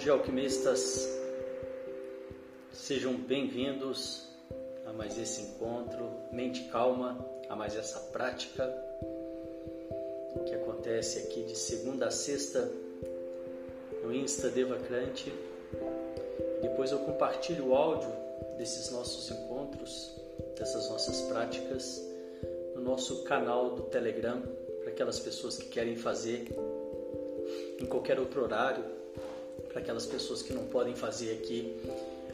Dia, 0.00 0.12
alquimistas. 0.12 1.06
Sejam 2.72 3.12
bem-vindos 3.12 4.26
a 4.86 4.94
mais 4.94 5.18
esse 5.18 5.42
encontro. 5.42 6.10
Mente 6.32 6.64
calma, 6.70 7.22
a 7.50 7.54
mais 7.54 7.76
essa 7.76 8.00
prática 8.10 8.66
que 10.46 10.54
acontece 10.54 11.18
aqui 11.18 11.42
de 11.42 11.54
segunda 11.54 12.06
a 12.06 12.10
sexta 12.10 12.66
no 14.02 14.10
Insta 14.10 14.48
Devacrante. 14.48 15.30
Depois 16.62 16.92
eu 16.92 17.00
compartilho 17.00 17.66
o 17.66 17.74
áudio 17.74 18.10
desses 18.56 18.90
nossos 18.90 19.30
encontros, 19.30 20.16
dessas 20.58 20.88
nossas 20.88 21.20
práticas, 21.28 22.02
no 22.74 22.80
nosso 22.80 23.22
canal 23.24 23.74
do 23.74 23.82
Telegram, 23.82 24.40
para 24.80 24.92
aquelas 24.92 25.20
pessoas 25.20 25.58
que 25.58 25.68
querem 25.68 25.94
fazer 25.94 26.46
em 27.78 27.84
qualquer 27.84 28.18
outro 28.18 28.42
horário 28.42 28.89
para 29.80 29.84
aquelas 29.84 30.06
pessoas 30.06 30.42
que 30.42 30.52
não 30.52 30.66
podem 30.66 30.94
fazer 30.94 31.32
aqui 31.32 31.74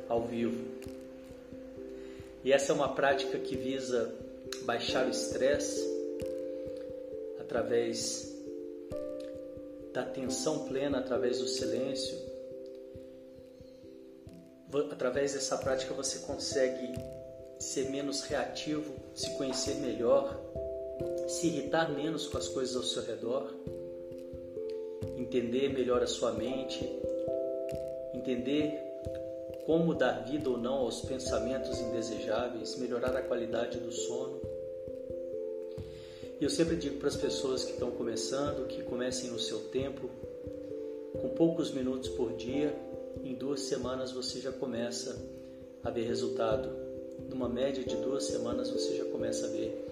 ao 0.08 0.22
vivo. 0.22 0.64
E 2.42 2.52
essa 2.52 2.72
é 2.72 2.74
uma 2.74 2.92
prática 2.94 3.38
que 3.38 3.56
visa 3.56 4.12
baixar 4.62 5.06
o 5.06 5.10
estresse 5.10 5.80
através 7.40 8.32
da 9.92 10.02
atenção 10.02 10.66
plena, 10.66 10.98
através 10.98 11.38
do 11.38 11.46
silêncio. 11.46 12.16
Através 14.90 15.32
dessa 15.32 15.56
prática 15.56 15.94
você 15.94 16.18
consegue 16.18 16.92
ser 17.58 17.88
menos 17.90 18.22
reativo, 18.22 18.92
se 19.14 19.30
conhecer 19.36 19.76
melhor, 19.76 20.38
se 21.28 21.46
irritar 21.46 21.90
menos 21.92 22.26
com 22.26 22.36
as 22.38 22.48
coisas 22.48 22.76
ao 22.76 22.82
seu 22.82 23.02
redor, 23.02 23.54
entender 25.16 25.72
melhor 25.72 26.02
a 26.02 26.06
sua 26.06 26.32
mente, 26.32 26.84
entender 28.26 28.82
como 29.64 29.94
dar 29.94 30.24
vida 30.24 30.50
ou 30.50 30.58
não 30.58 30.74
aos 30.74 31.00
pensamentos 31.00 31.80
indesejáveis, 31.80 32.76
melhorar 32.76 33.16
a 33.16 33.22
qualidade 33.22 33.78
do 33.78 33.92
sono. 33.92 34.40
E 36.40 36.44
eu 36.44 36.50
sempre 36.50 36.76
digo 36.76 36.98
para 36.98 37.08
as 37.08 37.16
pessoas 37.16 37.64
que 37.64 37.72
estão 37.72 37.90
começando 37.92 38.66
que 38.66 38.82
comecem 38.82 39.30
no 39.30 39.38
seu 39.38 39.60
tempo, 39.70 40.10
com 41.20 41.28
poucos 41.30 41.70
minutos 41.70 42.08
por 42.10 42.32
dia, 42.34 42.74
em 43.24 43.34
duas 43.34 43.60
semanas 43.60 44.12
você 44.12 44.40
já 44.40 44.52
começa 44.52 45.16
a 45.82 45.90
ver 45.90 46.06
resultado. 46.06 46.68
Numa 47.30 47.48
média 47.48 47.82
de 47.82 47.96
duas 47.96 48.24
semanas 48.24 48.70
você 48.70 48.96
já 48.96 49.04
começa 49.06 49.46
a 49.46 49.48
ver 49.48 49.84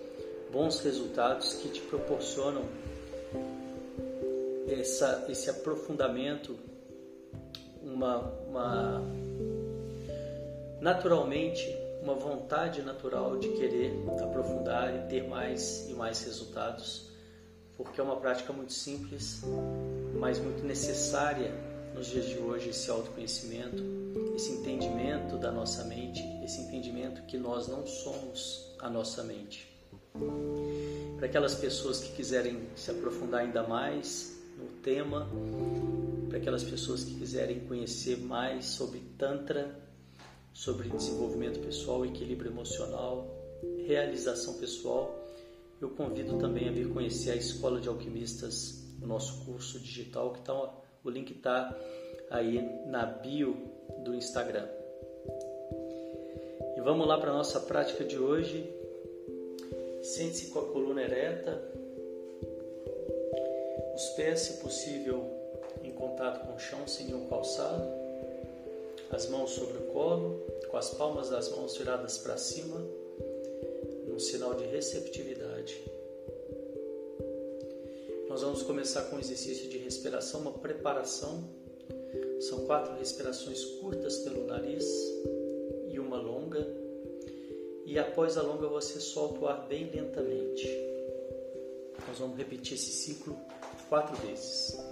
bons 0.53 0.81
resultados 0.81 1.55
que 1.55 1.69
te 1.69 1.81
proporcionam 1.81 2.63
essa, 4.69 5.27
esse 5.29 5.49
aprofundamento 5.49 6.55
uma, 7.85 8.19
uma 8.49 9.03
naturalmente 10.81 11.85
uma 12.05 12.15
vontade 12.15 12.83
natural 12.83 13.39
de 13.39 13.49
querer 13.49 13.95
aprofundar 14.23 14.95
e 14.95 15.09
ter 15.09 15.27
mais 15.27 15.89
e 15.89 15.95
mais 15.95 16.23
resultados, 16.23 17.09
porque 17.79 17.99
é 17.99 18.05
uma 18.05 18.17
prática 18.17 18.53
muito 18.53 18.75
simples, 18.75 19.43
mas 20.19 20.39
muito 20.39 20.63
necessária 20.63 21.51
nos 21.95 22.09
dias 22.09 22.27
de 22.27 22.39
hoje 22.39 22.69
esse 22.69 22.91
autoconhecimento, 22.91 23.83
esse 24.37 24.53
entendimento 24.53 25.39
da 25.39 25.51
nossa 25.51 25.83
mente, 25.85 26.23
esse 26.45 26.61
entendimento 26.61 27.23
que 27.23 27.39
nós 27.39 27.69
não 27.69 27.87
somos 27.87 28.75
a 28.81 28.91
nossa 28.91 29.23
mente. 29.23 29.73
Para 31.17 31.27
aquelas 31.27 31.55
pessoas 31.55 32.01
que 32.01 32.13
quiserem 32.13 32.69
se 32.77 32.91
aprofundar 32.91 33.41
ainda 33.41 33.63
mais 33.63 34.34
no 34.57 34.67
tema, 34.83 35.29
para 36.29 36.39
aquelas 36.39 36.65
pessoas 36.65 37.05
que 37.05 37.15
quiserem 37.15 37.61
conhecer 37.61 38.19
mais 38.19 38.67
sobre 38.67 39.01
Tantra, 39.19 39.79
sobre 40.53 40.89
desenvolvimento 40.89 41.61
pessoal, 41.61 42.07
equilíbrio 42.07 42.51
emocional, 42.51 43.27
realização 43.87 44.55
pessoal. 44.55 45.15
Eu 45.81 45.91
convido 45.91 46.39
também 46.39 46.69
a 46.69 46.73
vir 46.73 46.89
conhecer 46.93 47.33
a 47.33 47.37
Escola 47.37 47.81
de 47.81 47.89
Alquimistas, 47.89 48.85
o 49.03 49.07
nosso 49.07 49.45
curso 49.45 49.79
digital, 49.79 50.33
que 50.33 50.41
tá, 50.43 50.75
o 51.03 51.11
link 51.11 51.33
está 51.33 51.77
aí 52.31 52.63
na 52.87 53.05
bio 53.05 53.57
do 54.05 54.15
Instagram. 54.15 54.69
E 56.77 56.81
vamos 56.81 57.07
lá 57.07 57.19
para 57.19 57.31
a 57.31 57.35
nossa 57.35 57.61
prática 57.61 58.05
de 58.05 58.19
hoje. 58.19 58.69
Sente-se 60.03 60.51
com 60.51 60.61
a 60.61 60.67
coluna 60.67 61.03
ereta, 61.03 61.63
os 63.95 64.09
pés, 64.11 64.41
se 64.41 64.53
possível, 64.55 65.45
contato 65.95 66.47
com 66.47 66.55
o 66.55 66.59
chão 66.59 66.87
sem 66.87 67.07
nenhum 67.07 67.27
calçado, 67.29 67.83
as 69.11 69.29
mãos 69.29 69.51
sobre 69.51 69.79
o 69.79 69.87
colo, 69.93 70.45
com 70.71 70.77
as 70.77 70.91
palmas 70.91 71.31
das 71.31 71.49
mãos 71.51 71.77
viradas 71.77 72.19
para 72.19 72.37
cima, 72.37 72.81
num 74.07 74.19
sinal 74.19 74.55
de 74.55 74.65
receptividade. 74.65 75.83
Nós 78.29 78.43
vamos 78.43 78.63
começar 78.63 79.03
com 79.05 79.17
um 79.17 79.21
exercício 79.21 79.69
de 79.69 79.79
respiração, 79.79 80.41
uma 80.41 80.53
preparação. 80.53 81.45
São 82.41 82.67
quatro 82.67 82.97
respirações 82.99 83.65
curtas 83.65 84.19
pelo 84.19 84.45
nariz 84.47 84.85
e 85.89 85.99
uma 85.99 86.17
longa. 86.17 86.67
E 87.87 87.99
após 87.99 88.37
a 88.37 88.43
longa 88.43 88.67
você 88.67 88.99
solta 88.99 89.41
o 89.41 89.47
ar 89.47 89.69
bem 89.69 89.89
lentamente. 89.91 90.69
Nós 92.09 92.19
vamos 92.19 92.37
repetir 92.37 92.75
esse 92.75 92.91
ciclo 92.91 93.39
quatro 93.89 94.17
vezes. 94.17 94.84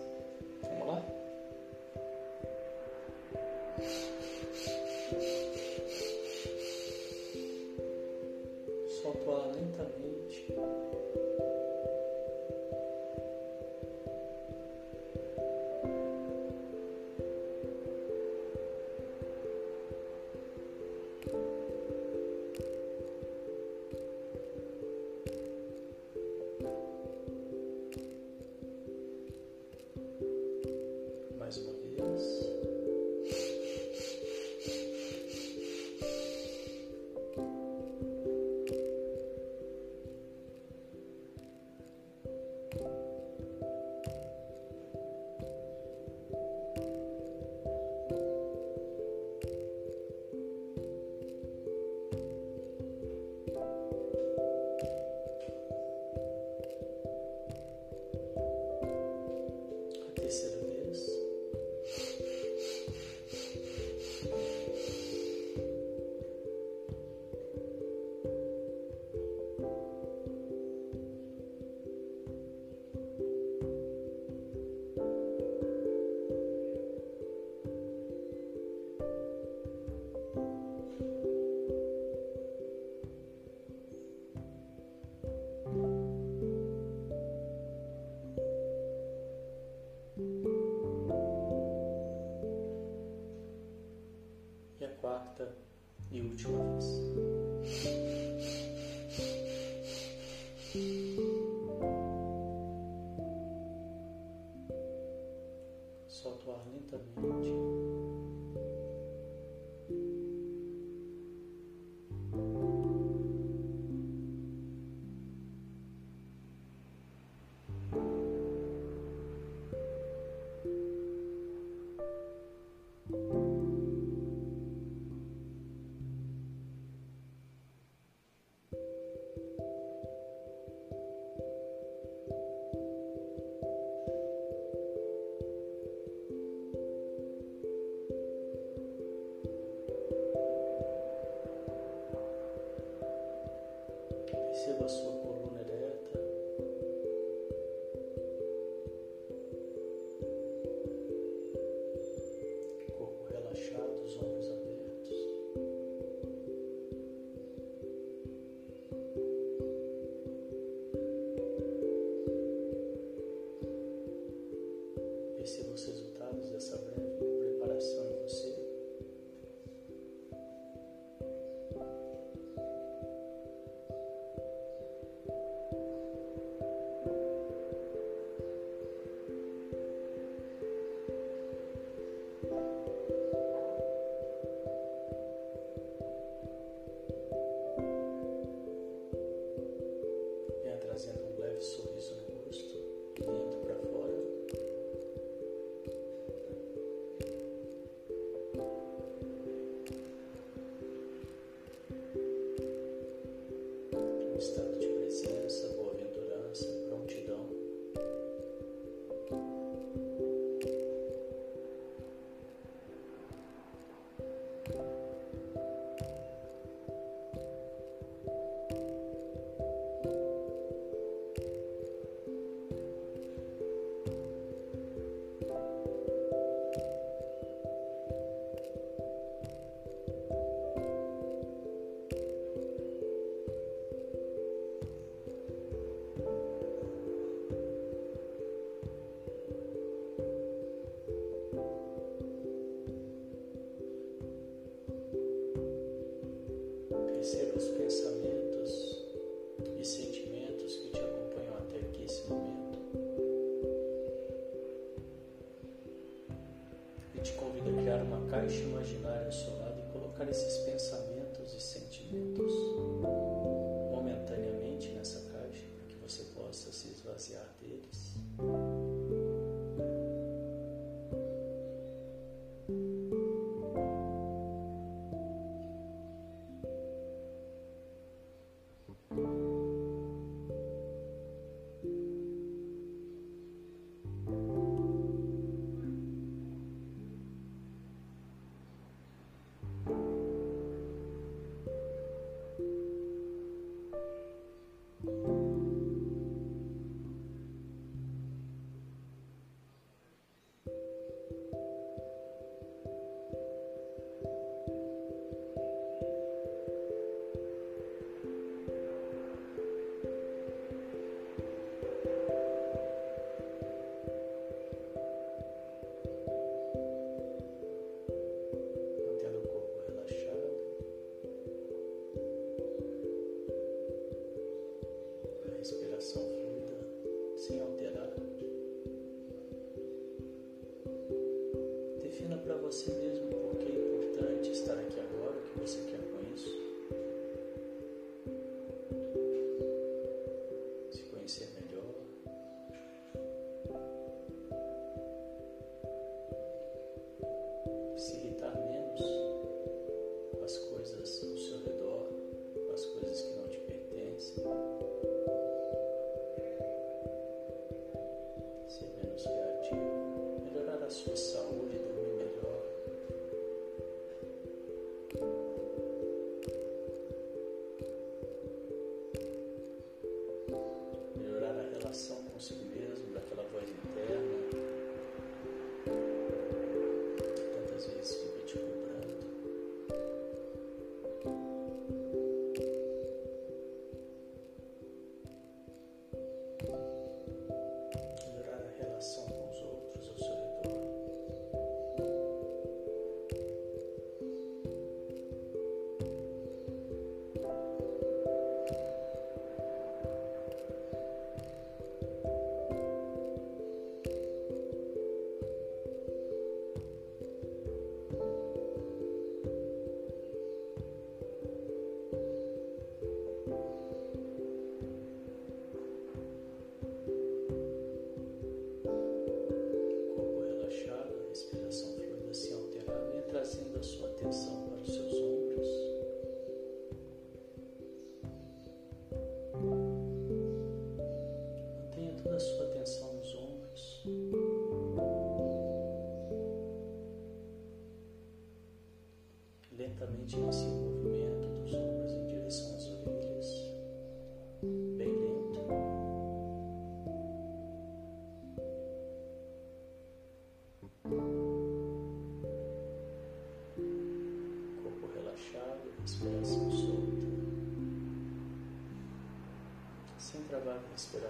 Receba 144.64 144.84
a 144.84 144.88
sua 144.88 145.21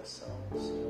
a 0.03 0.82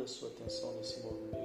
Toda 0.00 0.10
a 0.10 0.14
sua 0.14 0.28
atenção 0.30 0.76
nesse 0.76 0.98
movimento. 1.00 1.39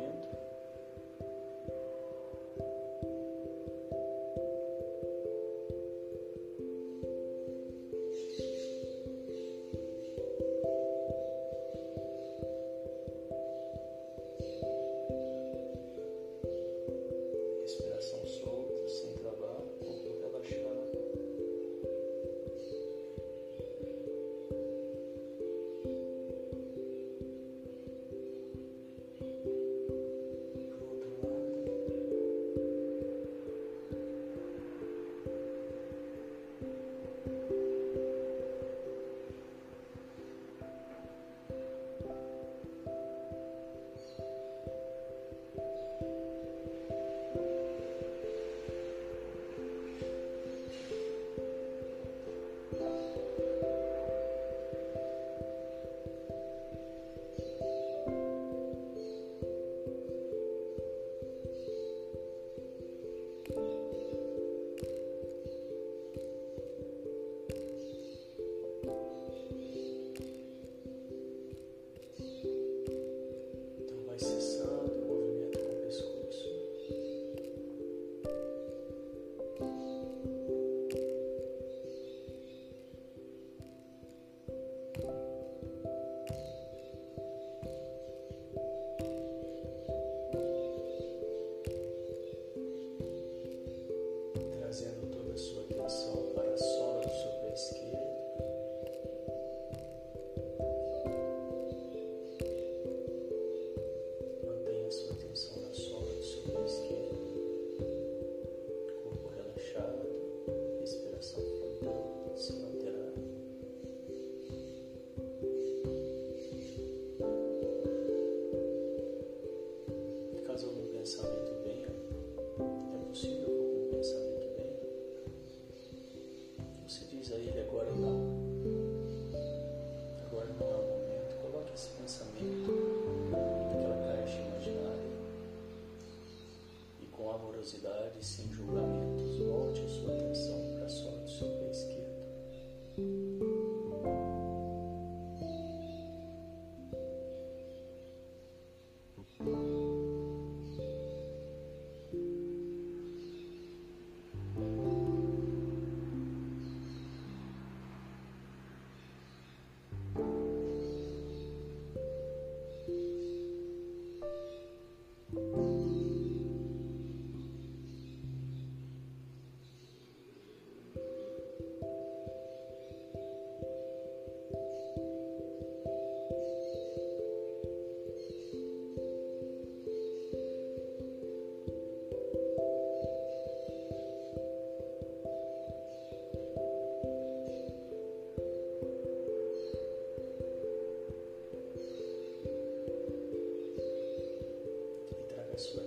this 195.56 195.74
way. 195.78 195.85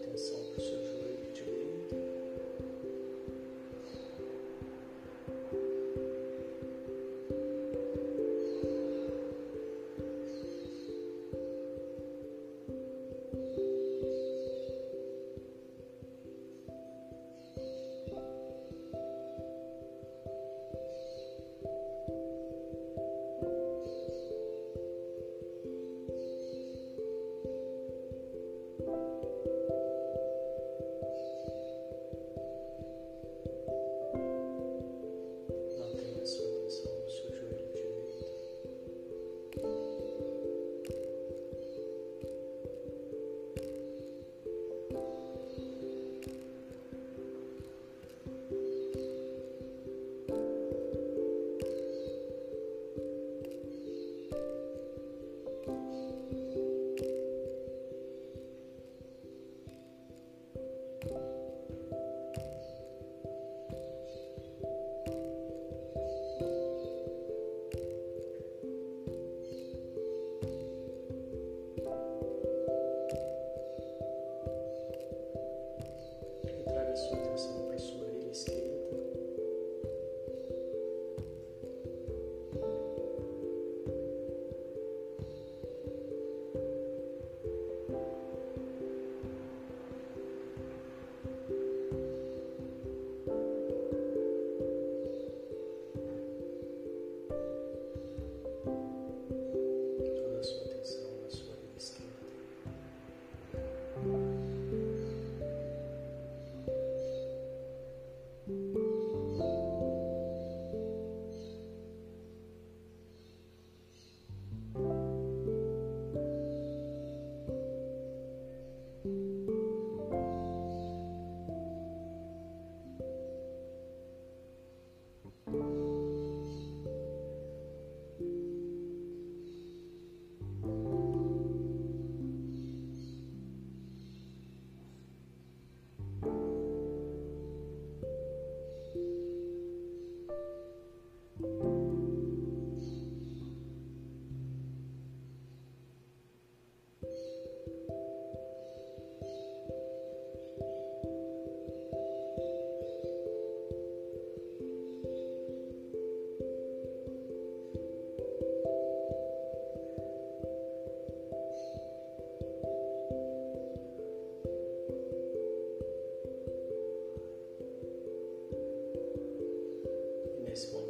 this 170.48 170.72
one. 170.72 170.87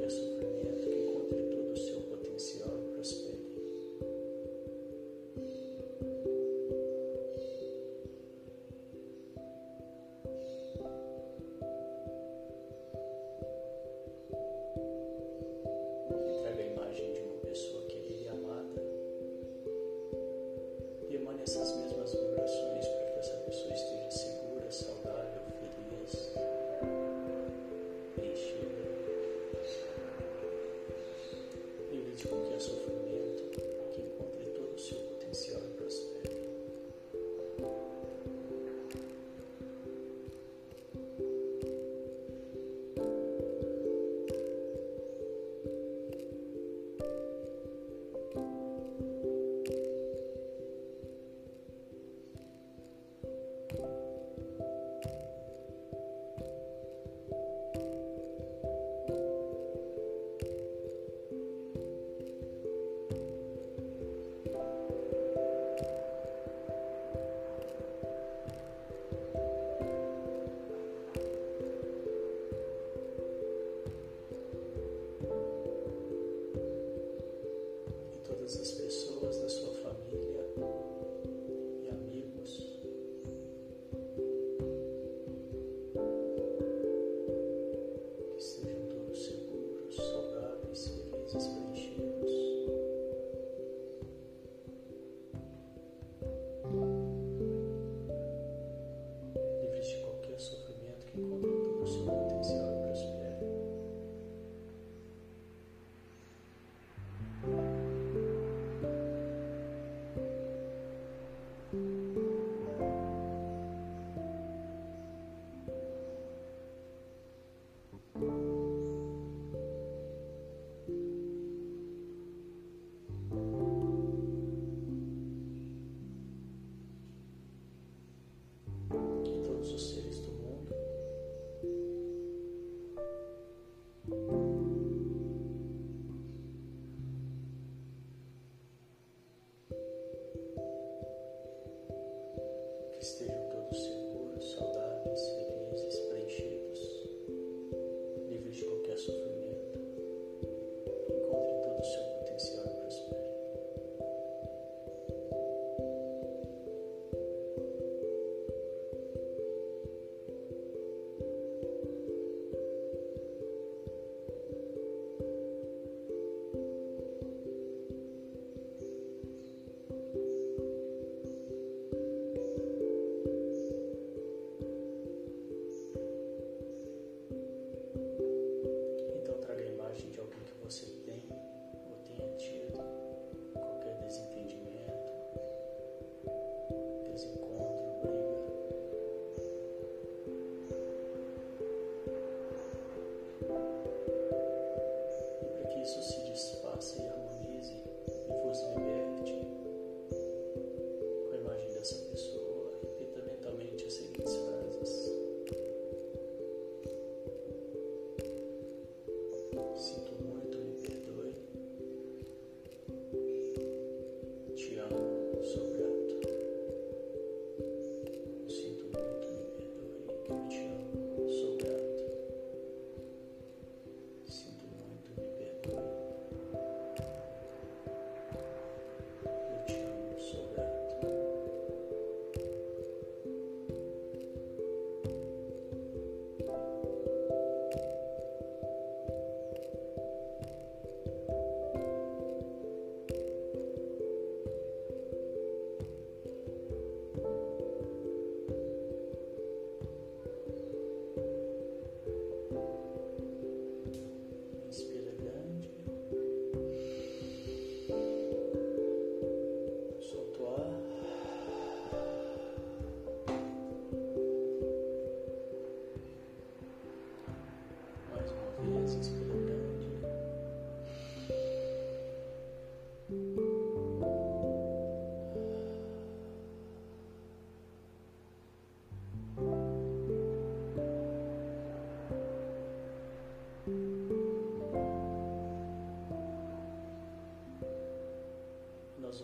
Yes. 0.00 0.29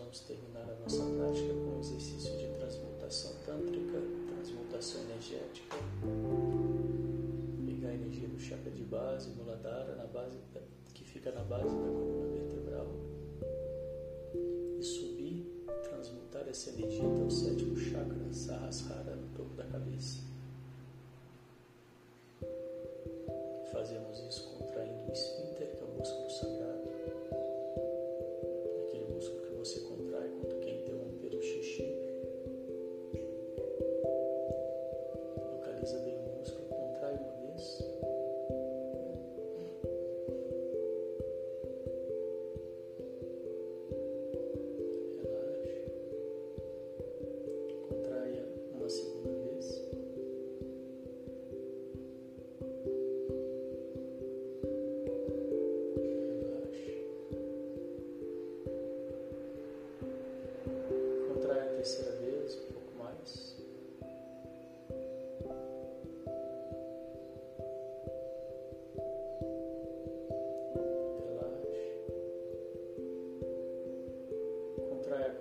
Vamos 0.07 0.21
terminar 0.21 0.61
a 0.61 0.75
nossa 0.81 1.03
prática 1.03 1.53
com 1.53 1.75
o 1.75 1.79
exercício 1.81 2.37
de 2.37 2.47
transmutação 2.55 3.33
tântrica, 3.45 4.01
transmutação 4.33 5.01
energética. 5.01 5.75
Pegar 7.65 7.89
a 7.89 7.93
energia 7.93 8.29
do 8.29 8.39
chakra 8.39 8.71
de 8.71 8.83
base, 8.83 9.31
Muladhara, 9.31 9.95
na 9.95 10.05
base, 10.05 10.37
que 10.93 11.03
fica 11.03 11.29
na 11.33 11.43
base 11.43 11.65
da 11.65 11.89
coluna 11.89 12.27
vertebral. 12.33 12.87
E 14.79 14.81
subir, 14.81 15.45
transmutar 15.83 16.47
essa 16.47 16.69
energia 16.69 17.05
até 17.05 17.23
o 17.23 17.29
sétimo 17.29 17.75
chakra, 17.75 18.31
Sahasrara, 18.31 19.13
no 19.13 19.27
topo 19.35 19.55
da 19.55 19.65
cabeça. 19.65 20.19
Fazemos 23.73 24.19
isso 24.19 24.57
contraindo 24.57 25.09
o 25.09 25.11
esfíncter, 25.11 25.75
que 25.75 25.81
é 25.81 25.85
o 25.85 25.99
músculo 25.99 26.29
sagrado. 26.29 26.56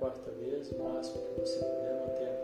Quarta 0.06 0.30
vez, 0.30 0.70
o 0.70 0.78
máximo 0.78 1.24
que 1.24 1.40
você 1.40 1.58
puder 1.58 2.00
manter 2.00 2.26
contraído. 2.26 2.35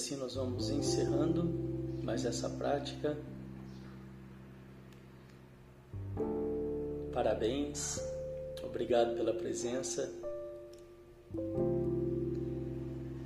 Assim 0.00 0.16
nós 0.16 0.34
vamos 0.34 0.70
encerrando 0.70 1.44
mais 2.02 2.24
essa 2.24 2.48
prática. 2.48 3.18
Parabéns, 7.12 8.00
obrigado 8.64 9.14
pela 9.14 9.34
presença. 9.34 10.10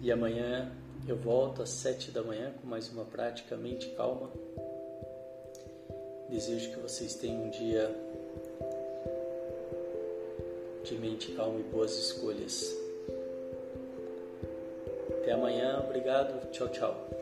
E 0.03 0.11
amanhã 0.11 0.72
eu 1.07 1.16
volto 1.16 1.62
às 1.62 1.70
sete 1.70 2.11
da 2.11 2.25
manhã 2.25 2.53
com 2.61 2.66
mais 2.66 2.91
uma 2.91 3.05
prática 3.05 3.57
mente 3.57 3.91
calma. 3.91 4.33
Desejo 6.29 6.70
que 6.70 6.81
vocês 6.81 7.14
tenham 7.14 7.45
um 7.45 7.51
dia 7.51 7.95
de 10.83 10.99
mente 10.99 11.31
calma 11.35 11.61
e 11.61 11.62
boas 11.62 11.97
escolhas. 11.97 12.84
Amanhã, 15.35 15.80
obrigado, 15.85 16.49
tchau, 16.53 16.68
tchau. 16.68 17.14